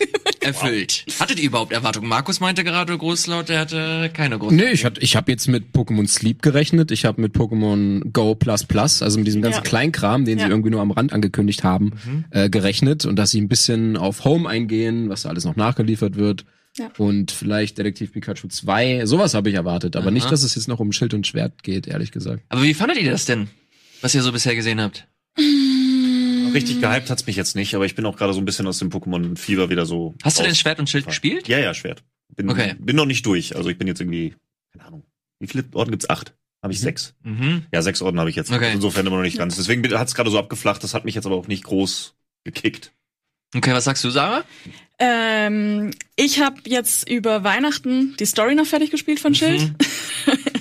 [0.47, 1.05] erfüllt?
[1.19, 2.07] Hattet ihr überhaupt Erwartungen?
[2.07, 4.55] Markus meinte gerade großlaut, er hatte keine großen.
[4.57, 6.91] Nee, ich, hatte, ich habe jetzt mit Pokémon Sleep gerechnet.
[6.91, 9.69] Ich habe mit Pokémon Go Plus Plus, also mit diesem ganzen Ja.
[9.69, 10.45] Kleinkram, den Ja.
[10.45, 11.93] sie irgendwie nur am Rand angekündigt haben,
[12.31, 13.05] äh, gerechnet.
[13.05, 16.45] Und dass sie ein bisschen auf Home eingehen, was da alles noch nachgeliefert wird.
[16.77, 16.91] Ja.
[16.97, 19.05] Und vielleicht Detektiv Pikachu 2.
[19.07, 19.95] Sowas habe ich erwartet.
[19.95, 20.11] Aber Aha.
[20.11, 22.43] nicht, dass es jetzt noch um Schild und Schwert geht, ehrlich gesagt.
[22.49, 23.47] Aber wie fandet ihr das denn,
[24.01, 25.07] was ihr so bisher gesehen habt?
[26.57, 28.79] Richtig gehypt hat's mich jetzt nicht, aber ich bin auch gerade so ein bisschen aus
[28.79, 30.15] dem Pokémon-Fieber wieder so.
[30.23, 31.47] Hast du denn Schwert und Schild gespielt?
[31.47, 32.03] Ja, ja, Schwert.
[32.35, 32.75] Bin, Okay.
[32.79, 33.55] bin noch nicht durch.
[33.55, 34.35] Also ich bin jetzt irgendwie,
[34.73, 35.03] keine Ahnung.
[35.39, 36.09] Wie viele Orden gibt's?
[36.09, 36.33] Acht?
[36.63, 37.13] Habe ich sechs?
[37.23, 37.63] Mhm.
[37.71, 38.51] Ja, sechs Orden habe ich jetzt.
[38.51, 38.71] Okay.
[38.73, 39.55] Insofern immer noch nicht ganz.
[39.55, 40.83] Deswegen hat's gerade so abgeflacht.
[40.83, 42.91] Das hat mich jetzt aber auch nicht groß gekickt.
[43.55, 44.43] Okay, was sagst du, Sarah?
[44.99, 49.71] Ähm, ich habe jetzt über Weihnachten die Story noch fertig gespielt von Schild.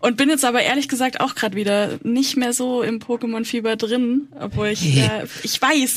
[0.00, 4.28] Und bin jetzt aber ehrlich gesagt auch gerade wieder nicht mehr so im Pokémon-Fieber drin,
[4.38, 5.94] obwohl ich, äh, ich weiß,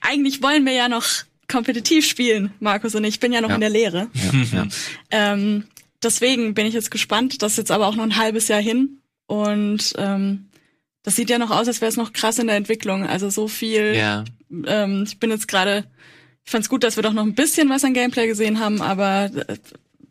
[0.00, 1.04] eigentlich wollen wir ja noch
[1.48, 3.14] kompetitiv spielen, Markus und ich.
[3.16, 3.54] Ich bin ja noch Ja.
[3.54, 4.08] in der Lehre.
[4.14, 4.66] Ja, ja.
[5.10, 5.64] Ähm,
[6.02, 7.42] deswegen bin ich jetzt gespannt.
[7.42, 9.00] Das ist jetzt aber auch noch ein halbes Jahr hin.
[9.26, 10.46] Und ähm,
[11.02, 13.06] das sieht ja noch aus, als wäre es noch krass in der Entwicklung.
[13.06, 13.94] Also so viel.
[13.94, 14.24] Ja.
[14.66, 15.84] Ähm, ich bin jetzt gerade.
[16.44, 19.30] Ich fand's gut, dass wir doch noch ein bisschen was an Gameplay gesehen haben, aber
[19.48, 19.56] äh,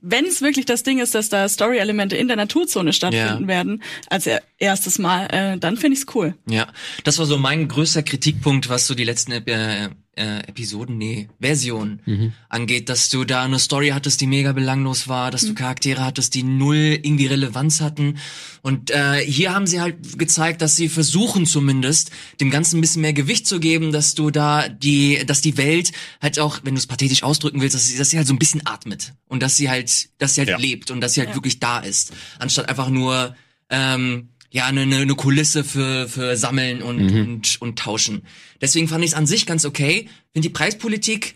[0.08, 3.48] wenn es wirklich das Ding ist, dass da Story-Elemente in der Naturzone stattfinden Ja.
[3.48, 6.36] werden, als er erstes Mal, äh, dann finde ich's cool.
[6.48, 6.68] Ja,
[7.04, 12.02] das war so mein größter Kritikpunkt, was so die letzten äh, äh, Episoden, nee, Versionen
[12.06, 12.32] Mhm.
[12.50, 16.34] angeht, dass du da eine Story hattest, die mega belanglos war, dass du Charaktere hattest,
[16.36, 18.18] die null irgendwie Relevanz hatten.
[18.62, 23.02] Und äh, hier haben sie halt gezeigt, dass sie versuchen zumindest, dem Ganzen ein bisschen
[23.02, 26.80] mehr Gewicht zu geben, dass du da die, dass die Welt halt auch, wenn du
[26.80, 29.58] es pathetisch ausdrücken willst, dass sie, dass sie halt so ein bisschen atmet und dass
[29.58, 30.58] sie halt, dass sie halt Ja.
[30.58, 31.36] lebt und dass sie halt Ja.
[31.36, 33.36] wirklich da ist, anstatt einfach nur
[33.70, 37.22] ähm, ja eine, eine, eine Kulisse für für Sammeln und Mhm.
[37.22, 38.24] und und tauschen.
[38.62, 40.08] Deswegen fand ich es an sich ganz okay.
[40.34, 41.36] Finde die Preispolitik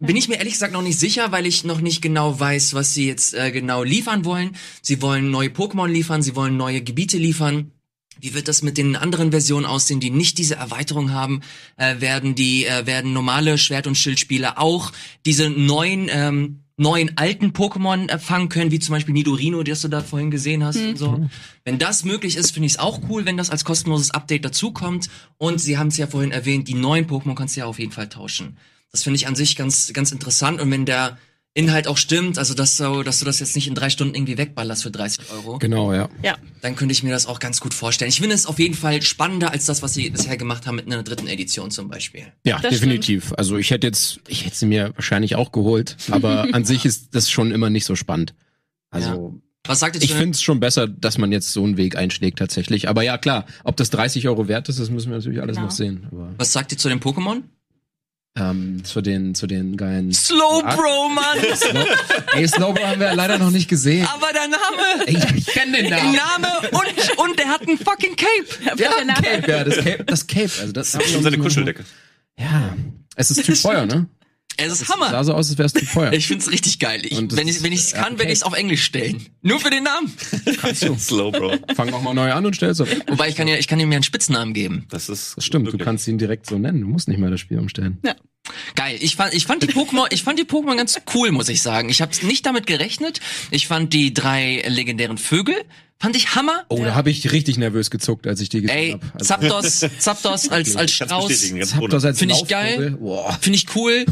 [0.00, 2.94] bin ich mir ehrlich gesagt noch nicht sicher, weil ich noch nicht genau weiß, was
[2.94, 4.56] sie jetzt äh, genau liefern wollen.
[4.80, 7.72] Sie wollen neue Pokémon liefern, sie wollen neue Gebiete liefern.
[8.20, 11.40] Wie wird das mit den anderen Versionen aussehen, die nicht diese Erweiterung haben?
[11.76, 14.92] Äh, werden die äh, werden normale Schwert- und Schildspieler auch
[15.26, 19.88] diese neuen ähm, neuen alten Pokémon äh, fangen können, wie zum Beispiel Nidorino, das du
[19.88, 21.28] da vorhin gesehen hast und so.
[21.64, 25.08] Wenn das möglich ist, finde ich es auch cool, wenn das als kostenloses Update dazukommt.
[25.36, 27.92] Und sie haben es ja vorhin erwähnt, die neuen Pokémon kannst du ja auf jeden
[27.92, 28.56] Fall tauschen.
[28.90, 30.60] Das finde ich an sich ganz ganz interessant.
[30.60, 31.18] Und wenn der
[31.58, 34.38] Inhalt auch stimmt, also dass, so, dass du das jetzt nicht in drei Stunden irgendwie
[34.38, 36.08] wegballerst für 30 Euro, Genau, ja.
[36.22, 36.36] Ja.
[36.62, 38.08] dann könnte ich mir das auch ganz gut vorstellen.
[38.08, 40.86] Ich finde es auf jeden Fall spannender als das, was sie bisher gemacht haben mit
[40.86, 42.22] einer dritten Edition zum Beispiel.
[42.46, 43.32] Ja, Das definitiv.
[43.36, 47.14] Also ich hätte jetzt, ich hätte sie mir wahrscheinlich auch geholt, aber an sich ist
[47.14, 48.34] das schon immer nicht so spannend.
[48.90, 51.76] Also Was sagt ihr zu ich finde es schon besser, dass man jetzt so einen
[51.76, 52.88] Weg einschlägt tatsächlich.
[52.88, 55.66] Aber ja, klar, ob das 30 Euro wert ist, das müssen wir natürlich alles Genau.
[55.66, 56.06] noch sehen.
[56.10, 57.42] Aber Was sagt ihr zu den Pokémon?
[58.40, 61.38] Ähm, zu den zu den geilen Slowbro, Mann!
[62.34, 64.06] Ey, Slowbro haben wir leider noch nicht gesehen.
[64.14, 65.06] Aber der Name!
[65.06, 66.16] Ey, ich kenne den Der Namen.
[66.16, 68.64] Name und, und der hat ein fucking Cape!
[68.64, 70.50] Ja, Der Name- Cape, ja, das Cape, das Cape.
[70.60, 71.84] Also das Das ist schon seine Kuscheldecke.
[72.38, 72.74] Ja,
[73.16, 74.06] es ist Typ Feuer, ne?
[74.58, 75.24] Es ist Sah Hammer!
[75.24, 76.12] so aus, als wäre es Typ Feuer.
[76.18, 77.00] Ich find's richtig geil.
[77.04, 79.24] Ich, das wenn ich ich's ja, kann, ein werde ich's auf Englisch stellen.
[79.42, 80.12] Nur für den Namen.
[80.98, 81.58] Slow, Bro.
[81.74, 82.88] Fang auch mal neu an und stell es auf.
[83.06, 84.86] Wobei ich kann ja, ich kann ihm ja einen Spitznamen geben.
[84.90, 85.36] Das ist.
[85.36, 85.84] Das stimmt, du wirklich.
[85.84, 86.80] kannst ihn direkt so nennen.
[86.80, 87.98] Du musst nicht mal das Spiel umstellen.
[88.74, 88.96] Geil.
[89.00, 91.88] Ich fand, ich fand die Pokémon, ich fand die Pokémon ganz cool, muss ich sagen.
[91.88, 93.20] Ich habe nicht damit gerechnet.
[93.50, 95.56] Ich fand die drei legendären Vögel,
[95.98, 96.64] fand ich Hammer.
[96.68, 99.06] Oh, da habe ich richtig nervös gezuckt, als ich die gesehen habe.
[99.14, 101.52] Also, Zapdos, Zapdos als, als Strauß.
[101.64, 102.98] Zapdos als Find ich geil.
[103.40, 104.06] Finde ich cool.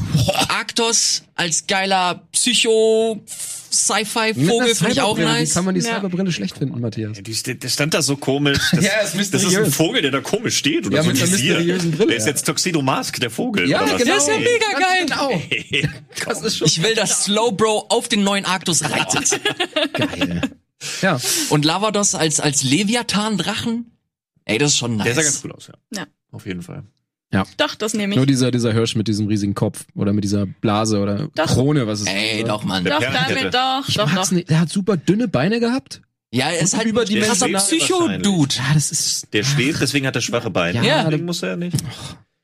[0.49, 3.23] Arktos als geiler Psycho
[3.73, 5.55] Sci-Fi-Vogel finde ich auch Cyberbrille, Wie nice.
[5.55, 5.97] kann man die Ja.
[5.97, 7.17] Cyberbrille schlecht finden, Matthias?
[7.17, 8.59] Ja, die- Der stand da so komisch.
[8.73, 10.87] Das, Ja, ist das ist ein Vogel, der da komisch steht.
[10.87, 11.55] Oder Ja, so mit Visier.
[11.55, 13.69] mysteriösen Brille, Der ist jetzt Tuxedo Mask, der Vogel.
[13.69, 13.97] Ja, genau.
[13.99, 15.07] Der ist ja mega geil.
[15.07, 15.43] Genau.
[16.27, 19.41] Das ist schon Ich will, dass Slowbro auf den neuen Arktos reitet.
[19.93, 20.41] geil.
[21.03, 23.91] Ja, Und Lavados als, als Leviathan-Drachen.
[24.45, 25.05] Ey, das ist schon nice.
[25.07, 25.75] Der sah ganz cool aus, ja.
[25.95, 26.07] Ja.
[26.33, 26.85] Auf jeden Fall.
[27.57, 28.17] Doch, das nehme ich.
[28.17, 31.47] nur dieser, dieser Hirsch mit diesem riesigen Kopf oder mit dieser Blase oder Doch.
[31.47, 32.49] Krone, was ist Ey, oder?
[32.53, 32.85] doch, Mann.
[32.85, 34.31] doch, damit doch, Ich doch, doch.
[34.31, 34.49] nicht.
[34.49, 36.03] Der hat super dünne Beine gehabt.
[36.33, 38.55] Ja, er ist halt über die ein krasser Psycho-Dude.
[38.57, 39.33] Ja, das ist.
[39.33, 40.85] Der schwebt, deswegen hat er schwache Beine.
[40.87, 41.77] Ja, deswegen muss er nicht.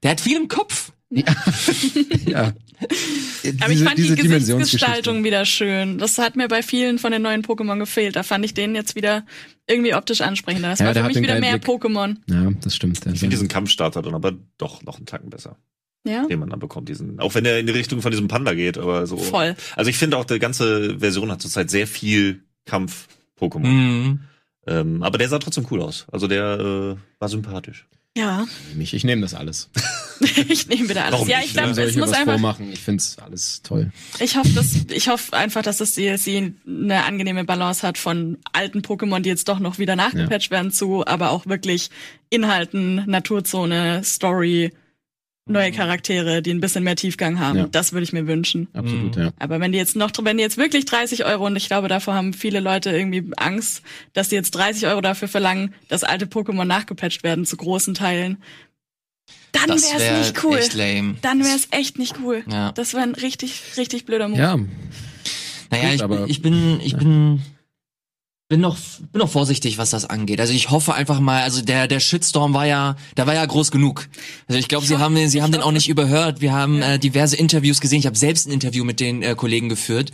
[0.02, 0.92] Der hat viel im Kopf.
[1.14, 2.52] Ja.
[3.60, 4.14] Aber ich fand die.
[4.14, 5.98] Gesichtsgestaltung wieder schön.
[5.98, 8.16] Das hat mir bei vielen von den neuen Pokémon gefehlt.
[8.16, 9.24] Da fand ich den jetzt wieder
[9.68, 10.70] irgendwie optisch ansprechender.
[10.70, 11.68] Das Ja, war der für hat mich wieder mehr Blick.
[11.68, 12.16] Pokémon.
[12.28, 12.98] Ja, das stimmt.
[13.06, 15.56] Ich finde diesen Kampfstarter dann aber doch noch einen Tacken besser,
[16.04, 16.26] Ja?
[16.26, 16.88] den man dann bekommt.
[16.88, 19.16] Diesen, auch wenn er in die Richtung von diesem Panda geht, aber so.
[19.16, 19.54] Voll.
[19.76, 23.66] Also ich finde auch, die ganze Version hat zurzeit sehr viel Kampf-Pokémon.
[23.66, 24.20] Mhm.
[24.66, 26.06] Ähm, aber der sah trotzdem cool aus.
[26.10, 27.86] Also der äh, war sympathisch.
[28.16, 28.46] Ja.
[28.78, 29.70] ich ich nehme das alles.
[30.48, 31.12] ich nehme wieder alles.
[31.14, 32.34] Warum ja, ich glaube, es muss einfach.
[32.34, 32.70] vormachen?
[32.70, 33.90] Ich find's alles toll.
[34.20, 38.80] Ich hoffe, dass, ich hoffe einfach, dass das DSC eine angenehme Balance hat von alten
[38.80, 41.88] Pokémon, die jetzt doch noch wieder nachgepatcht werden, zu, aber auch wirklich
[42.28, 44.72] Inhalten, Naturzone, Story,
[45.46, 47.58] neue Charaktere, die ein bisschen mehr Tiefgang haben.
[47.58, 47.66] Ja.
[47.66, 48.68] Das würde ich mir wünschen.
[48.74, 49.32] Absolut, ja.
[49.38, 52.14] Aber wenn die jetzt noch, wenn die jetzt wirklich 30 Euro, und ich glaube, davor
[52.14, 56.64] haben viele Leute irgendwie Angst, dass die jetzt 30 Euro dafür verlangen, dass alte Pokémon
[56.64, 58.42] nachgepatcht werden zu großen Teilen,
[59.52, 60.56] dann wäre es wäre nicht cool.
[60.58, 61.16] echt lame.
[61.22, 62.42] Dann wäre es echt nicht cool.
[62.48, 62.72] Ja.
[62.72, 64.38] Das wäre ein richtig, richtig blöder Move.
[64.40, 64.56] Ja,
[65.70, 67.42] Naja, Gut, ich, aber- ich bin, ich bin,
[68.52, 68.76] bin noch,
[69.12, 70.38] bin noch vorsichtig, was das angeht.
[70.38, 73.70] Also ich hoffe einfach mal, also der, der Shitstorm war ja, der war ja groß
[73.70, 74.10] genug.
[74.46, 76.42] Also ich glaube, sie haben, sie haben den auch nicht überhört.
[76.42, 78.00] Wir haben äh, diverse Interviews gesehen.
[78.00, 80.10] Ich habe selbst ein Interview mit den äh, Kollegen geführt.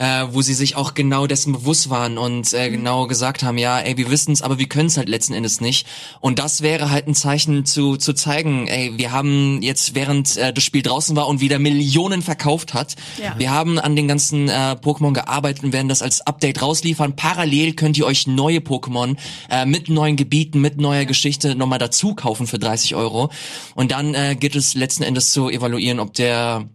[0.00, 3.78] Äh, wo sie sich auch genau dessen bewusst waren und äh, genau gesagt haben, ja,
[3.80, 5.86] ey, wir wissen es, aber wir können es halt letzten Endes nicht.
[6.20, 10.54] Und das wäre halt ein Zeichen zu, zu zeigen, ey, wir haben jetzt, während äh,
[10.54, 13.34] das Spiel draußen war und wieder Millionen verkauft hat, Ja.
[13.38, 17.14] wir haben an den ganzen äh, Pokémon gearbeitet und werden das als Update rausliefern.
[17.14, 19.18] Parallel könnt ihr euch neue Pokémon
[19.50, 23.28] äh, mit neuen Gebieten, mit neuer Geschichte nochmal dazu kaufen für 30 Euro.
[23.74, 26.70] Und dann äh, geht es letzten Endes zu evaluieren, ob der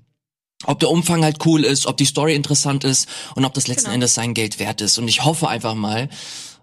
[0.65, 3.85] ob der Umfang halt cool ist, ob die Story interessant ist und ob das letzten
[3.85, 3.95] Genau.
[3.95, 4.97] Endes sein Geld wert ist.
[4.97, 6.09] Und ich hoffe einfach mal.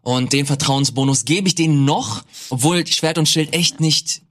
[0.02, 4.22] Und den Vertrauensbonus gebe ich denen noch, obwohl Schwert und Schild echt nicht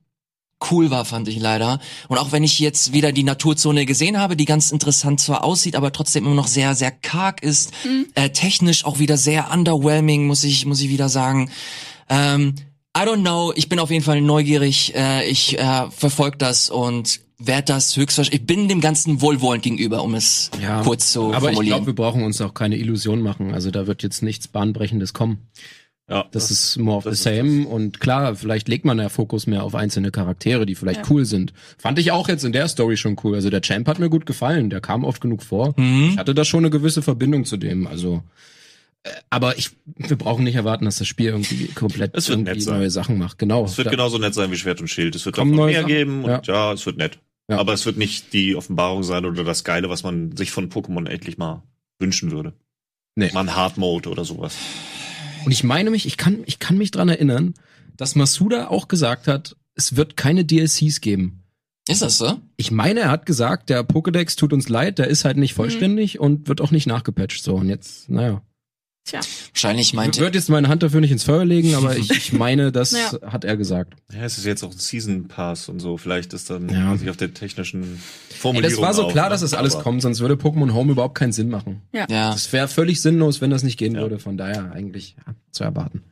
[0.69, 1.79] cool war, fand ich leider.
[2.07, 5.75] Und auch wenn ich jetzt wieder die Naturzone gesehen habe, die ganz interessant zwar aussieht,
[5.75, 7.71] aber trotzdem immer noch sehr, sehr karg ist,
[8.15, 11.49] äh, technisch auch wieder sehr underwhelming, muss ich, muss ich wieder sagen.
[12.09, 12.55] Ähm,
[12.95, 17.21] I don't know, ich bin auf jeden Fall neugierig, äh, ich äh, verfolge das und
[17.47, 20.81] werde das höchstwahrscheinlich, ich bin dem Ganzen wohlwollend gegenüber, um es ja.
[20.83, 21.65] kurz zu Aber ich formulieren.
[21.77, 23.53] glaube, wir brauchen uns auch keine Illusion machen.
[23.53, 25.39] Also da wird jetzt nichts Bahnbrechendes kommen.
[26.09, 27.65] Ja, Das, ist more of the das same.
[27.67, 31.05] Und klar, vielleicht legt man ja Fokus mehr auf einzelne Charaktere, die vielleicht Ja.
[31.09, 31.53] cool sind.
[31.77, 33.35] Fand ich auch jetzt in der Story schon cool.
[33.35, 34.69] Also der Champ hat mir gut gefallen.
[34.69, 35.73] Der kam oft genug vor.
[35.77, 36.09] Mhm.
[36.13, 37.87] Ich hatte da schon eine gewisse Verbindung zu dem.
[37.87, 38.23] Also
[39.29, 43.39] Aber ich, wir brauchen nicht erwarten, dass das Spiel irgendwie komplett irgendwie neue Sachen macht.
[43.39, 43.63] Genau.
[43.65, 45.15] Es wird Da- genauso nett sein wie Schwert und Schild.
[45.15, 45.87] Es wird davon neue mehr Sachen.
[45.87, 46.73] geben und ja.
[46.73, 47.19] es wird nett.
[47.51, 47.59] Ja.
[47.59, 51.07] Aber es wird nicht die Offenbarung sein oder das Geile, was man sich von Pokémon
[51.07, 51.63] endlich mal
[51.99, 52.53] wünschen würde.
[53.15, 53.29] Nee.
[53.33, 54.55] Mal ein Hard Mode oder sowas.
[55.45, 57.53] Und ich meine mich, ich kann, ich kann mich dran erinnern,
[57.97, 61.43] dass Masuda auch gesagt hat, es wird keine DLCs geben.
[61.89, 62.39] Ist das so?
[62.55, 66.19] Ich meine, er hat gesagt, der Pokédex tut uns leid, der ist halt nicht vollständig
[66.19, 67.43] und wird auch nicht nachgepatcht.
[67.43, 68.41] So, und jetzt, naja.
[69.03, 69.19] Tja.
[69.53, 70.19] Wahrscheinlich Ich meinte.
[70.21, 73.11] würde jetzt meine Hand dafür nicht ins Feuer legen, aber ich, ich meine, das Ja.
[73.31, 73.95] hat er gesagt.
[74.13, 75.97] Ja, es ist jetzt auch ein Season Pass und so.
[75.97, 76.95] Vielleicht ist dann Ja.
[76.95, 78.75] sich auf der technischen Ey, Formulierung.
[78.75, 81.31] das war so auch, klar, dass das alles kommt, sonst würde Pokémon Home überhaupt keinen
[81.33, 81.81] Sinn machen.
[81.93, 82.05] Ja.
[82.09, 82.31] Ja.
[82.31, 84.01] Das wäre völlig sinnlos, wenn das nicht gehen Ja.
[84.01, 84.19] würde.
[84.19, 86.03] Von daher eigentlich ja, zu erwarten.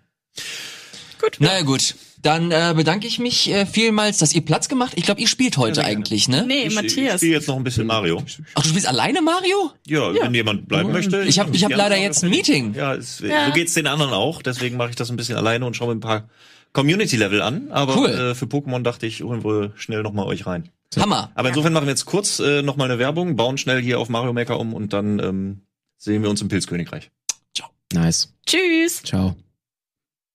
[1.21, 1.38] Gut.
[1.39, 1.95] Naja, gut.
[2.21, 4.93] Dann äh, bedanke ich mich äh, vielmals, dass ihr Platz gemacht.
[4.95, 5.89] Ich glaube, ihr spielt heute gerne.
[5.89, 6.43] eigentlich, ne?
[6.45, 7.17] Nee, Ich, ich Matthias.
[7.21, 8.21] spiele jetzt noch ein bisschen Mario.
[8.55, 9.71] Ach, du spielst alleine Mario?
[9.88, 11.21] Ja, wenn jemand bleiben möchte.
[11.23, 12.29] Ich hab- ich hab leider Mario jetzt ein.
[12.29, 12.73] Meeting.
[12.73, 13.47] Ja, es, Ja.
[13.47, 14.41] so geht's den anderen auch.
[14.41, 16.27] Deswegen mache ich das ein bisschen alleine und schaue mir ein paar
[16.73, 17.69] Community-Level an.
[17.71, 18.10] Aber Cool.
[18.10, 20.69] äh, für Pokémon dachte ich, holen wir schnell noch mal euch rein.
[20.97, 21.32] Hammer.
[21.36, 24.10] Aber insofern machen wir jetzt kurz äh, noch mal eine Werbung, bauen schnell hier auf
[24.10, 25.62] Mario Maker um und dann ähm,
[25.97, 27.12] sehen wir uns im Pilzkönigreich.
[27.93, 28.34] Nice.
[28.45, 29.01] Tschüss.
[29.03, 29.36] Ciao.